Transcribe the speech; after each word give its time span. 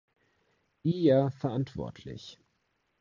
Iyer" 0.83 1.29
verantwortlich. 1.29 2.39